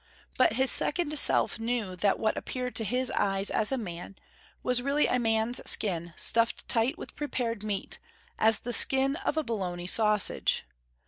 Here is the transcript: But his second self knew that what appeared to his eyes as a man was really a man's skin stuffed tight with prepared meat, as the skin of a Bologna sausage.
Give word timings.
But 0.35 0.53
his 0.53 0.71
second 0.71 1.15
self 1.19 1.59
knew 1.59 1.95
that 1.97 2.17
what 2.17 2.35
appeared 2.35 2.73
to 2.77 2.83
his 2.83 3.11
eyes 3.11 3.51
as 3.51 3.71
a 3.71 3.77
man 3.77 4.15
was 4.63 4.81
really 4.81 5.05
a 5.05 5.19
man's 5.19 5.61
skin 5.69 6.13
stuffed 6.15 6.67
tight 6.67 6.97
with 6.97 7.15
prepared 7.15 7.61
meat, 7.63 7.99
as 8.39 8.57
the 8.61 8.73
skin 8.73 9.15
of 9.17 9.37
a 9.37 9.43
Bologna 9.43 9.85
sausage. 9.85 10.63